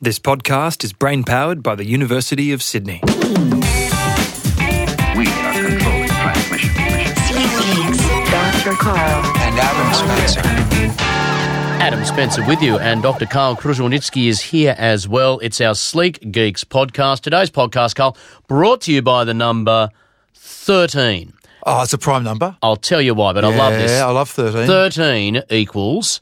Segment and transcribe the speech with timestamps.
[0.00, 3.00] This podcast is brain powered by the University of Sydney.
[3.04, 3.16] We are
[5.54, 6.70] controlling transmission.
[7.26, 7.98] Sleek Geeks,
[8.30, 8.74] Dr.
[8.78, 9.24] Karl.
[9.38, 10.40] and Adam Spencer.
[11.82, 13.26] Adam Spencer with you, and Dr.
[13.26, 15.40] Karl Kruszelnicki is here as well.
[15.40, 17.22] It's our Sleek Geeks podcast.
[17.22, 19.88] Today's podcast, Karl, brought to you by the number
[20.34, 21.32] 13.
[21.66, 22.56] Oh, it's a prime number.
[22.62, 23.90] I'll tell you why, but I love this.
[23.90, 24.68] Yeah, I love 13.
[24.68, 26.20] 13 equals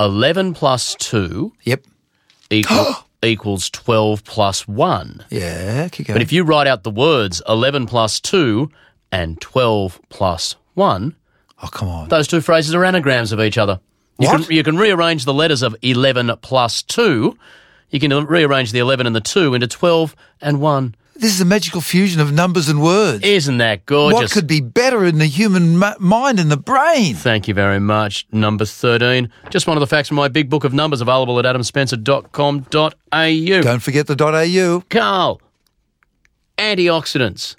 [0.00, 1.84] 11 plus 2 Yep.
[2.50, 2.94] equal,
[3.24, 5.24] equals 12 plus 1.
[5.30, 6.14] Yeah, keep going.
[6.16, 8.70] But if you write out the words 11 plus 2
[9.12, 11.14] and 12 plus 1,
[11.62, 12.08] oh, come on.
[12.08, 13.80] those two phrases are anagrams of each other.
[14.18, 14.46] You What?
[14.46, 17.36] can, you can rearrange the letters of 11 plus 2.
[17.90, 20.94] You can rearrange the 11 and the 2 into 12 and 1.
[21.16, 23.24] This is a magical fusion of numbers and words.
[23.24, 24.20] Isn't that gorgeous?
[24.20, 27.14] What could be better in the human ma- mind and the brain?
[27.14, 28.26] Thank you very much.
[28.32, 29.30] Number 13.
[29.48, 33.62] Just one of the facts from my big book of numbers available at adamspencer.com.au.
[33.62, 34.82] Don't forget the .au.
[34.90, 35.40] Karl,
[36.58, 37.54] antioxidants.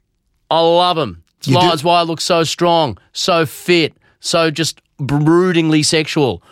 [0.51, 1.23] I love them.
[1.39, 5.83] It's You do- why, it's why I look so strong, so fit, so just broodingly
[5.85, 6.43] sexual.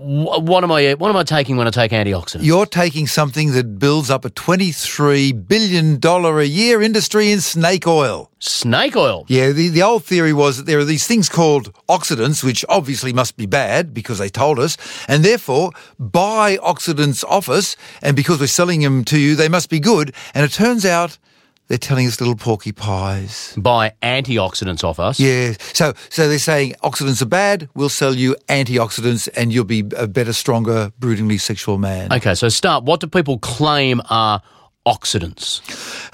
[0.00, 0.94] Wh- What am I?
[0.94, 2.42] What am I taking when I take antioxidants?
[2.42, 8.30] You're taking something that builds up a $23 billion a year industry in snake oil.
[8.38, 9.26] Snake oil.
[9.28, 13.12] Yeah, the, the old theory was that there are these things called oxidants, which obviously
[13.12, 18.40] must be bad because they told us, and therefore buy oxidants off us, and because
[18.40, 20.14] we're selling them to you, they must be good.
[20.34, 21.18] And it turns out
[21.70, 23.54] they're telling us little porky pies.
[23.56, 25.20] Buy antioxidants off us.
[25.20, 27.68] Yeah, so so they're saying oxidants are bad.
[27.74, 32.12] We'll sell you antioxidants, and you'll be a better, stronger, broodingly sexual man.
[32.12, 32.82] Okay, so start.
[32.82, 34.42] What do people claim are
[34.86, 35.60] oxidants?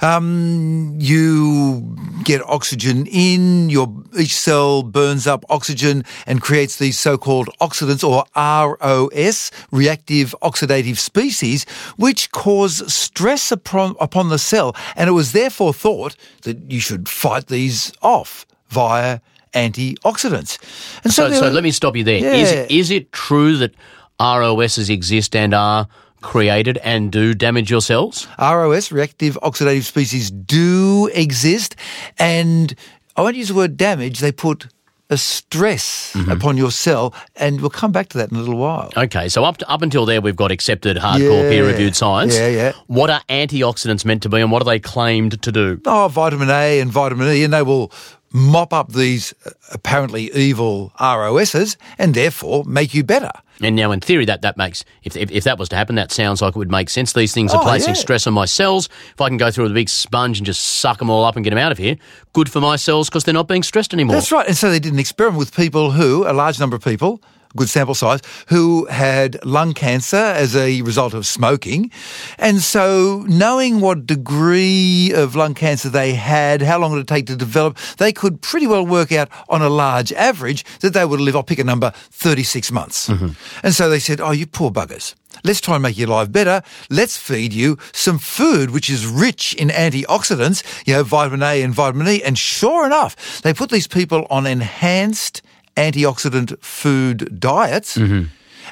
[0.03, 7.49] Um, you get oxygen in, your each cell burns up oxygen and creates these so-called
[7.61, 14.75] oxidants or ROS, reactive oxidative species, which cause stress upon, upon the cell.
[14.95, 19.19] And it was therefore thought that you should fight these off via
[19.53, 20.57] antioxidants.
[21.03, 22.17] And so, So, so let me stop you there.
[22.23, 22.65] Is Yeah.
[22.69, 23.73] is it true that
[24.19, 25.87] ROSs exist and are
[26.31, 28.27] created and do damage your cells?
[28.37, 31.75] ROS, reactive oxidative species, do exist.
[32.19, 32.75] And
[33.15, 34.67] I won't use the word damage, they put
[35.09, 36.31] a stress Mm-hmm.
[36.31, 38.89] upon your cell, and we'll come back to that in a little while.
[38.97, 41.49] Okay, so up to, up until there, we've got accepted hardcore Yeah.
[41.49, 42.35] peer-reviewed science.
[42.35, 42.71] Yeah, yeah.
[42.87, 45.79] What are antioxidants meant to be, and what are they claimed to do?
[45.85, 47.91] Oh, vitamin A and vitamin E, and they will
[48.33, 53.31] mop up these uh, apparently evil ROSs and therefore make you better.
[53.61, 56.11] And now, in theory, that, that makes if, if if that was to happen, that
[56.11, 57.13] sounds like it would make sense.
[57.13, 58.01] These things are Oh, placing yeah.
[58.01, 58.87] stress on my cells.
[59.13, 61.35] If I can go through with a big sponge and just suck them all up
[61.35, 61.95] and get them out of here,
[62.33, 64.15] good for my cells because they're not being stressed anymore.
[64.15, 64.47] That's right.
[64.47, 67.19] And so they did an experiment with people who, a large number of people,
[67.57, 71.91] good sample size, who had lung cancer as a result of smoking.
[72.37, 77.27] And so knowing what degree of lung cancer they had, how long it would take
[77.27, 81.19] to develop, they could pretty well work out on a large average that they would
[81.19, 83.09] live, I'll pick a number, 36 months.
[83.09, 83.65] Mm-hmm.
[83.65, 85.15] And so they said, oh, you poor buggers.
[85.43, 86.63] Let's try and make your life better.
[86.89, 91.73] Let's feed you some food which is rich in antioxidants, you know, vitamin A and
[91.73, 92.23] vitamin E.
[92.23, 95.41] And sure enough, they put these people on enhanced
[95.77, 97.97] antioxidant food diets.
[97.97, 98.23] Mm-hmm.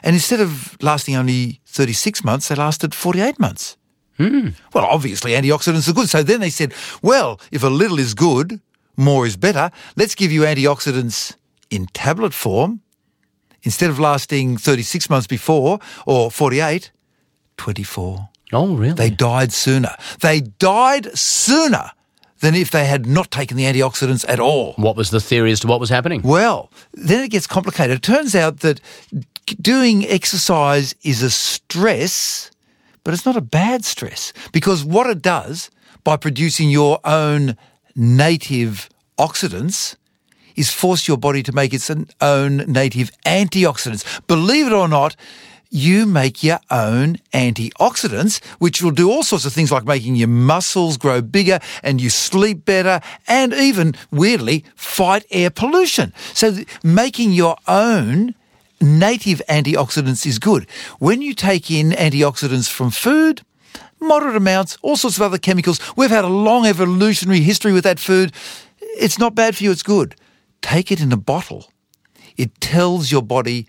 [0.03, 3.77] And instead of lasting only 36 months, they lasted 48 months.
[4.17, 4.49] Hmm.
[4.73, 6.09] Well, obviously, antioxidants are good.
[6.09, 8.59] So then they said, well, if a little is good,
[8.97, 9.71] more is better.
[9.95, 11.35] Let's give you antioxidants
[11.69, 12.81] in tablet form.
[13.63, 16.91] Instead of lasting 36 months before, or 48,
[17.57, 18.29] 24.
[18.53, 18.93] oh, really?
[18.93, 19.95] They died sooner.
[20.19, 21.91] They died sooner
[22.39, 24.73] than if they had not taken the antioxidants at all.
[24.73, 26.21] what was the theory as to what was happening?
[26.21, 27.97] Well, then it gets complicated.
[27.97, 28.81] It turns out that
[29.61, 32.51] doing exercise is a stress,
[33.03, 35.69] but it's not a bad stress because what it does
[36.03, 37.57] by producing your own
[37.95, 39.95] native oxidants
[40.55, 41.91] is force your body to make its
[42.21, 44.05] own native antioxidants.
[44.27, 45.15] Believe it or not,
[45.75, 50.29] you make your own antioxidants, which will do all sorts of things like making your
[50.29, 56.13] muscles grow bigger and you sleep better and even, weirdly, fight air pollution.
[56.33, 58.35] So th- making your own
[58.79, 60.65] native antioxidants is good.
[60.99, 63.41] When you take in antioxidants from food,
[63.99, 67.99] moderate amounts, all sorts of other chemicals, we've had a long evolutionary history with that
[67.99, 68.31] food.
[68.79, 70.15] It's not bad for you, it's good.
[70.61, 71.71] Take it in a bottle.
[72.37, 73.67] It tells your body,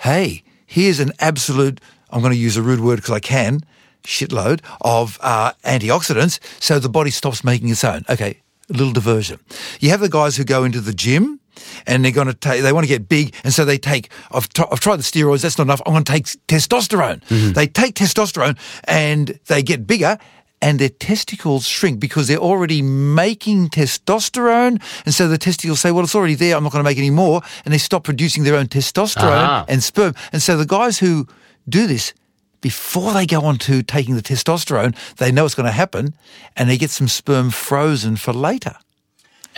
[0.00, 1.80] hey, here's an absolute,
[2.10, 3.60] I'm going to use a rude word because I can,
[4.02, 8.04] shitload of uh, antioxidants, so the body stops making its own.
[8.08, 9.40] Okay, a little diversion.
[9.80, 11.40] You have the guys who go into the gym
[11.86, 12.62] and they're going to take.
[12.62, 14.10] They want to get big, and so they take.
[14.30, 15.42] I've, t- I've tried the steroids.
[15.42, 15.80] That's not enough.
[15.86, 17.22] I'm going to take testosterone.
[17.54, 20.18] They take testosterone, and they get bigger.
[20.62, 24.80] And their testicles shrink because they're already making testosterone.
[25.04, 26.56] And so the testicles say, well, it's already there.
[26.56, 27.42] I'm not going to make any more.
[27.64, 29.64] And they stop producing their own testosterone Ah.
[29.68, 30.14] and sperm.
[30.32, 31.26] And so the guys who
[31.68, 32.14] do this,
[32.62, 36.14] before they go on to taking the testosterone, they know it's going to happen
[36.56, 38.76] and they get some sperm frozen for later.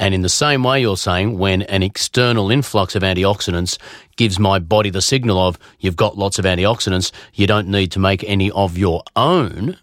[0.00, 3.78] And in the same way, you're saying when an external influx of antioxidants
[4.16, 7.98] gives my body the signal of you've got lots of antioxidants, you don't need to
[7.98, 9.76] make any of your own.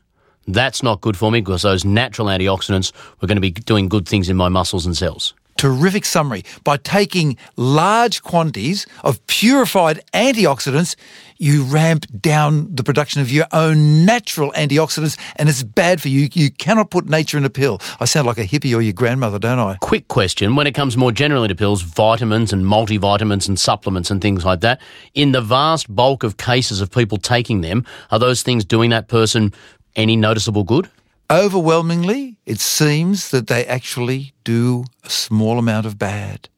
[0.48, 4.08] That's not good for me because those natural antioxidants were going to be doing good
[4.08, 5.34] things in my muscles and cells.
[5.58, 6.44] Terrific summary.
[6.66, 10.98] By taking large quantities of purified antioxidants,
[11.38, 16.28] you ramp down the production of your own natural antioxidants, and it's bad for you.
[16.34, 17.80] You cannot put nature in a pill.
[18.02, 19.78] I sound like a hippie or your grandmother, don't I?
[19.80, 24.22] Quick question when it comes more generally to pills, vitamins and multivitamins and supplements and
[24.22, 24.82] things like that,
[25.14, 29.08] in the vast bulk of cases of people taking them, are those things doing that
[29.08, 29.54] person
[29.96, 30.90] any noticeable good?
[31.30, 36.50] Overwhelmingly, it seems that they actually do a small amount of bad.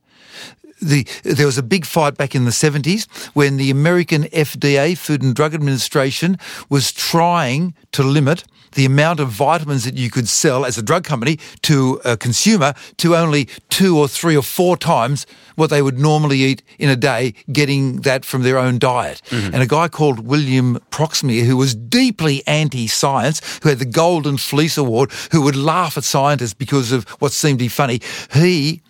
[0.82, 5.24] The, there was a big fight back in the 70s when the American FDA, Food
[5.24, 6.38] and Drug Administration,
[6.70, 8.44] was trying to limit
[8.78, 12.76] the amount of vitamins that you could sell as a drug company to a consumer
[12.98, 15.26] to only two or three or four times
[15.56, 19.20] what they would normally eat in a day, getting that from their own diet.
[19.30, 19.54] Mm-hmm.
[19.56, 24.78] And a guy called William Proxmire, who was deeply anti-science, who had the Golden Fleece
[24.78, 28.00] Award, who would laugh at scientists because of what seemed to be funny,
[28.32, 28.84] he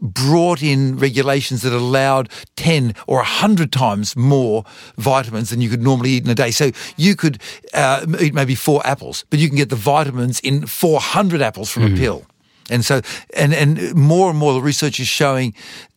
[0.00, 4.64] brought in regulations that allowed 10 or 100 times more
[4.96, 6.50] vitamins than you could normally eat in a day.
[6.50, 7.40] So you could
[7.74, 11.84] uh, eat maybe four apples, but you can get the vitamins in 400 apples from
[11.84, 12.24] a pill.
[12.70, 13.00] And so,
[13.34, 15.54] and, and more and more the research is showing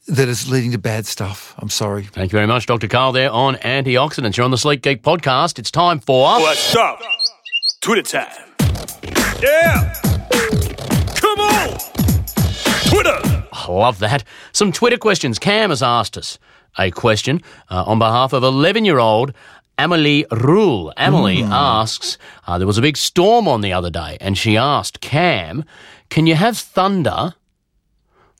[0.07, 1.53] that it's leading to bad stuff.
[1.57, 2.03] I'm sorry.
[2.03, 2.87] Thank you very much, Dr.
[2.87, 4.37] Karl, there on antioxidants.
[4.37, 5.59] You're on the Sleek Geek podcast.
[5.59, 6.39] It's time for.
[6.39, 7.01] What's up?
[7.81, 8.27] Twitter time.
[9.41, 9.93] Yeah.
[11.15, 11.90] Come on.
[12.91, 13.45] Twitter.
[13.53, 14.25] I love that.
[14.51, 15.39] Some Twitter questions.
[15.39, 16.37] Cam has asked us
[16.77, 19.33] a question uh, on behalf of 11 year old
[19.77, 20.91] Amelie Rule.
[20.97, 24.99] Amelie asks uh, There was a big storm on the other day, and she asked
[24.99, 25.63] Cam,
[26.09, 27.35] Can you have thunder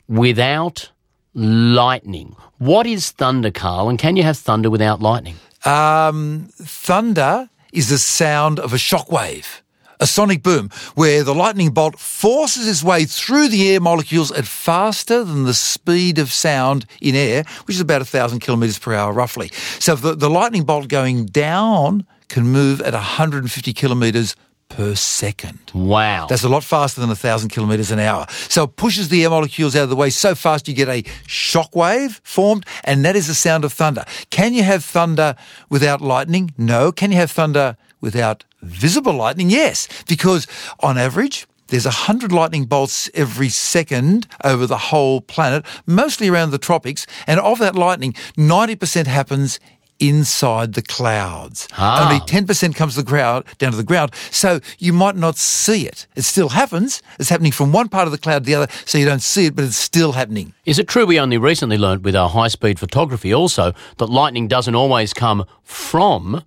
[0.10, 0.92] without
[1.34, 2.36] lightning?
[2.58, 5.36] What is thunder, Karl, and can you have thunder without lightning?
[5.64, 9.61] Um, thunder is the sound of a shockwave,
[10.02, 14.46] a sonic boom, where the lightning bolt forces its way through the air molecules at
[14.46, 18.94] faster than the speed of sound in air, which is about a thousand kilometers per
[18.94, 19.50] hour, roughly.
[19.80, 24.36] So the, the lightning bolt going down can move at 150 kilometers
[24.70, 25.60] per second.
[25.74, 26.28] Wow.
[26.28, 28.26] That's a lot faster than a thousand kilometers an hour.
[28.30, 31.04] So it pushes the air molecules out of the way so fast you get a
[31.28, 34.06] shock wave formed, and that is the sound of thunder.
[34.30, 35.36] Can you have thunder
[35.70, 36.54] without lightning?
[36.58, 36.92] No.
[36.92, 39.50] Can you have thunder without visible lightning?
[39.50, 40.48] Yes, because
[40.80, 46.58] on average, there's 100 lightning bolts every second over the whole planet, mostly around the
[46.58, 49.60] tropics, and of that lightning, 90% happens
[50.02, 51.70] inside the clouds.
[51.78, 52.04] Ah.
[52.04, 55.88] Only 10% comes to the ground, down to the ground, so you might not see
[55.88, 56.08] it.
[56.16, 57.02] It still happens.
[57.20, 59.46] It's happening from one part of the cloud to the other, so you don't see
[59.46, 60.54] it, but it's still happening.
[60.66, 64.48] Is it true we only recently learnt with our high speed photography also that lightning
[64.48, 66.44] doesn't always come from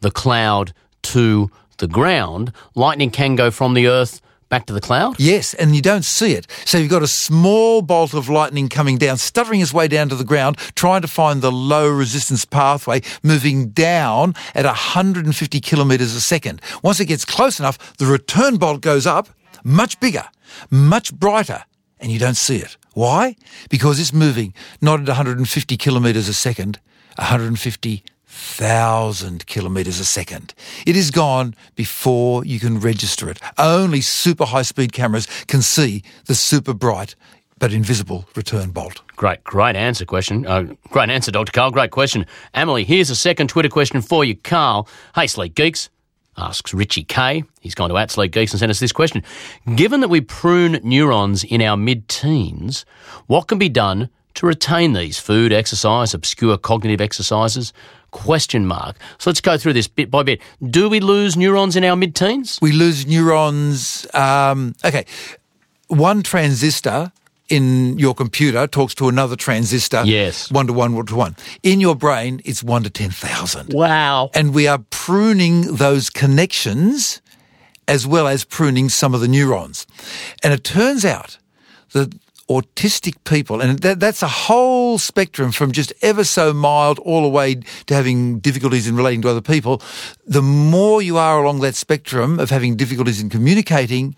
[0.00, 2.52] the cloud to the ground?
[2.74, 5.18] Lightning can go from the earth back to the cloud?
[5.18, 6.46] Yes, and you don't see it.
[6.64, 10.14] So you've got a small bolt of lightning coming down, stuttering its way down to
[10.14, 16.20] the ground, trying to find the low resistance pathway, moving down at 150 kilometers a
[16.20, 16.60] second.
[16.82, 19.28] Once it gets close enough, the return bolt goes up,
[19.64, 20.24] much bigger,
[20.70, 21.64] much brighter,
[22.00, 22.76] and you don't see it.
[22.94, 23.36] Why?
[23.68, 26.80] Because it's moving not at 150 kilometers a second,
[28.28, 30.52] 150,000 kilometers a second.
[30.86, 33.40] It is gone before you can register it.
[33.56, 37.14] Only super high speed cameras can see the super bright
[37.58, 39.00] but invisible return bolt.
[39.16, 40.46] Great, great answer question.
[40.46, 41.52] Uh, great answer, Dr.
[41.52, 41.70] Karl.
[41.70, 42.26] Great question.
[42.54, 44.86] Emily, here's a second Twitter question for you, Karl.
[45.14, 45.88] Hey, Sleek Geeks,
[46.36, 47.42] asks Richie K.
[47.60, 49.24] He's gone to at Sleek Geeks and sent us this question.
[49.74, 52.84] Given that we prune neurons in our mid-teens,
[53.26, 55.18] what can be done to retain these?
[55.18, 57.72] Food, exercise, obscure cognitive exercises?
[58.10, 58.96] Question mark.
[59.18, 60.40] So let's go through this bit by bit.
[60.62, 62.58] Do we lose neurons in our mid-teens?
[62.62, 64.06] We lose neurons.
[64.14, 65.04] Um, okay,
[65.88, 67.12] one transistor
[67.48, 70.02] in your computer talks to another transistor.
[70.04, 70.50] Yes.
[70.52, 71.36] One to one, one to one.
[71.62, 73.72] In your brain, it's one to 10,000.
[73.72, 74.30] Wow.
[74.34, 77.20] And we are pruning those connections
[77.88, 79.86] as well as pruning some of the neurons.
[80.44, 81.38] And it turns out
[81.92, 82.14] that
[82.48, 87.28] autistic people, and that, that's a whole spectrum from just ever so mild all the
[87.28, 89.82] way to having difficulties in relating to other people,
[90.26, 94.16] the more you are along that spectrum of having difficulties in communicating,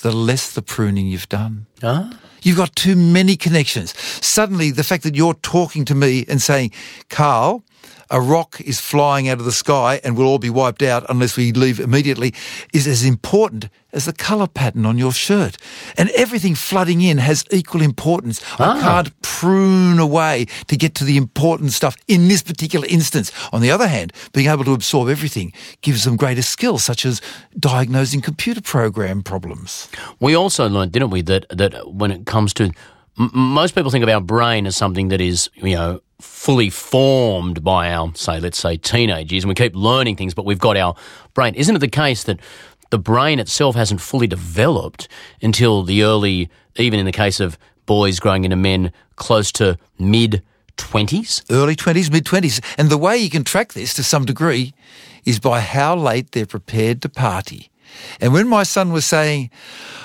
[0.00, 1.66] the less the pruning you've done.
[1.82, 2.18] Ah.
[2.42, 3.98] You've got too many connections.
[4.24, 6.72] Suddenly, the fact that you're talking to me and saying,
[7.08, 7.64] Karl,
[8.10, 11.36] a rock is flying out of the sky and we'll all be wiped out unless
[11.36, 12.34] we leave immediately
[12.72, 15.56] is as important as the colour pattern on your shirt.
[15.96, 18.42] And everything flooding in has equal importance.
[18.58, 18.80] I ah.
[18.80, 23.30] can't prune away to get to the important stuff in this particular instance.
[23.52, 27.20] On the other hand, being able to absorb everything gives them greater skills, such as
[27.58, 29.88] diagnosing computer program problems.
[30.20, 32.72] We also learned, didn't we, that that when it comes to
[33.18, 37.62] m- most people think of our brain as something that is, you know, fully formed
[37.62, 40.76] by our, say, let's say, teenage years, and we keep learning things, but we've got
[40.76, 40.94] our
[41.34, 41.54] brain.
[41.54, 42.40] Isn't it the case that
[42.90, 45.08] the brain itself hasn't fully developed
[45.42, 50.42] until the early, even in the case of boys growing into men, close to mid
[50.76, 51.42] twenties?
[51.50, 52.60] early 20s, mid 20s.
[52.78, 54.74] And the way you can track this to some degree
[55.24, 57.70] is by how late they're prepared to party.
[58.20, 59.50] And when my son was saying,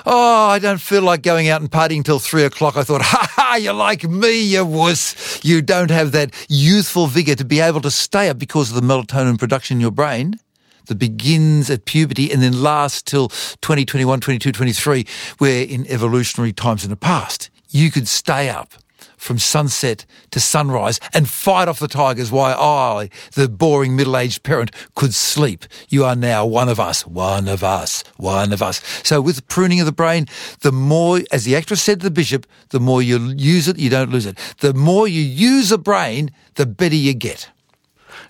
[0.06, 3.28] Oh, I don't feel like going out and partying till three o'clock, I thought, Ha
[3.32, 5.40] ha, you're like me, you wuss.
[5.44, 8.86] You don't have that youthful vigor to be able to stay up because of the
[8.86, 10.38] melatonin production in your brain
[10.86, 13.28] that begins at puberty and then lasts till
[13.60, 15.06] 20, 21, 22, 23,
[15.38, 18.74] where in evolutionary times in the past, you could stay up
[19.20, 24.70] from sunset to sunrise and fight off the tigers while I, the boring middle-aged parent,
[24.94, 25.66] could sleep.
[25.90, 28.80] You are now one of us, one of us, one of us.
[29.04, 30.26] So with pruning of the brain,
[30.60, 33.90] the more, as the actress said to the bishop, the more you use it, you
[33.90, 34.38] don't lose it.
[34.60, 37.50] The more you use a brain, the better you get.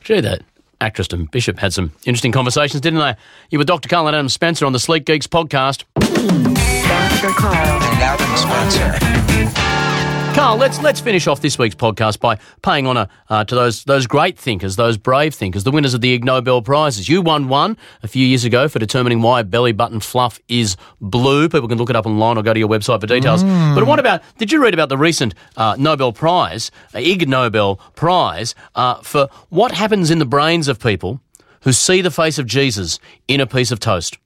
[0.03, 0.43] Gee, that
[0.81, 3.15] actress and Bishop had some interesting conversations, didn't they?
[3.51, 3.89] You were Dr.
[3.89, 5.85] Karl and Adam Spencer on the Sleek Geeks podcast.
[5.95, 7.35] Dr.
[7.35, 7.55] Karl.
[7.55, 10.10] And Adam Spencer.
[10.35, 14.07] Karl, let's let's finish off this week's podcast by paying honour uh, to those those
[14.07, 17.09] great thinkers, those brave thinkers, the winners of the Ig Nobel prizes.
[17.09, 21.49] You won one a few years ago for determining why belly button fluff is blue.
[21.49, 23.43] People can look it up online or go to your website for details.
[23.43, 24.23] But what about?
[24.39, 29.29] Did you read about the recent uh, Nobel Prize, uh, Ig Nobel Prize, uh, for
[29.49, 31.21] what happens in the brains of people
[31.63, 34.17] who see the face of Jesus in a piece of toast?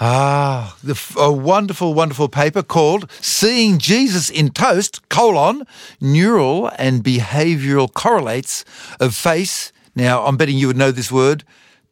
[0.00, 5.66] Ah, the, a wonderful, wonderful paper called Seeing Jesus in Toast, colon,
[6.00, 8.64] Neural and Behavioral Correlates
[8.98, 9.72] of Face.
[9.94, 11.44] Now, I'm betting you would know this word,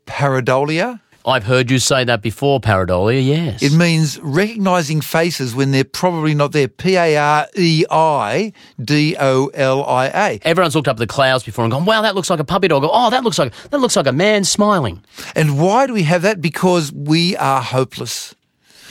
[0.07, 1.01] pareidolia.
[1.25, 3.25] I've heard you say that before, Pareidolia.
[3.25, 3.63] Yes.
[3.63, 6.69] It means recognizing faces when they're probably not there.
[6.69, 10.41] P A R E I D O L I A.
[10.43, 12.69] Everyone's looked up at the clouds before and gone, "Wow, that looks like a puppy
[12.69, 15.03] dog." Or, oh, that looks like that looks like a man smiling.
[15.37, 16.41] And why do we have that?
[16.41, 18.35] Because we are hopeless.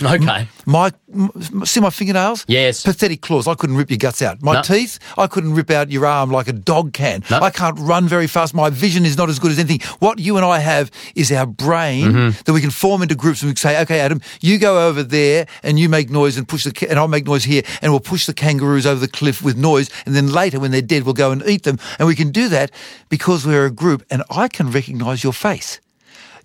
[0.04, 0.48] Okay.
[0.66, 2.46] My m- see my fingernails?
[2.48, 2.84] Yes.
[2.84, 3.48] Pathetic claws.
[3.48, 4.42] I couldn't rip your guts out.
[4.42, 4.62] My No.
[4.62, 7.24] teeth, I couldn't rip out your arm like a dog can.
[7.30, 7.40] No.
[7.40, 8.54] I can't run very fast.
[8.54, 9.82] My vision is not as good as anything.
[10.00, 12.42] What you and I have is our brain Mm-hmm.
[12.46, 15.04] that we can form into groups and we can say, okay, Adam, you go over
[15.04, 17.92] there and you make noise and push the, ca- and I'll make noise here and
[17.92, 19.90] we'll push the kangaroos over the cliff with noise.
[20.06, 21.78] And then later when they're dead, we'll go and eat them.
[22.00, 22.72] And we can do that
[23.10, 25.80] because we're a group and I can recognize your face.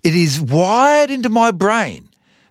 [0.03, 2.06] It is wired into my brain,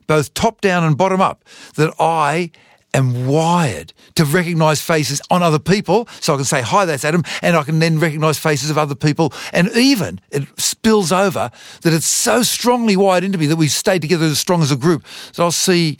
[0.06, 1.44] both top down and bottom up,
[1.75, 2.50] that I
[2.94, 6.08] am wired to recognize faces on other people.
[6.20, 7.22] So I can say, hi, that's Adam.
[7.42, 9.32] And I can then recognize faces of other people.
[9.52, 11.50] And even it spills over
[11.82, 14.76] that it's so strongly wired into me that we stay together as strong as a
[14.76, 15.04] group.
[15.32, 15.98] So I'll see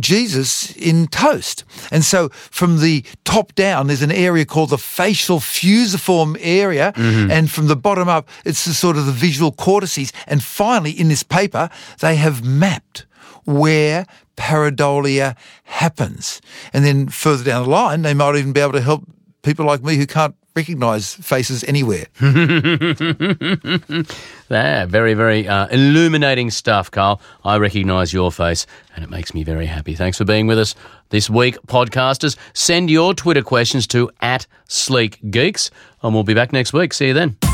[0.00, 1.64] Jesus in toast.
[1.90, 6.92] And so from the top down, there's an area called the facial fusiform area.
[6.96, 7.30] Mm-hmm.
[7.30, 10.12] And from the bottom up, it's the sort of the visual cortices.
[10.26, 11.68] And finally, in this paper,
[12.00, 13.04] they have mapped
[13.48, 16.40] where pareidolia happens.
[16.72, 19.04] And then further down the line, they might even be able to help
[19.42, 22.06] people like me who can't recognize faces anywhere.
[24.48, 27.20] There, very, very uh, illuminating stuff, Karl.
[27.44, 29.94] I recognise your face, and it makes me very happy.
[29.94, 30.74] Thanks for being with us
[31.10, 32.34] this week, podcasters.
[32.54, 35.70] Send your Twitter questions to at Sleek Geeks,
[36.02, 36.94] and we'll be back next week.
[36.94, 37.47] See you then.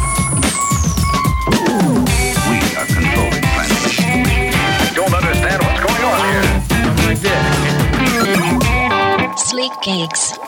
[9.70, 10.43] Cakes.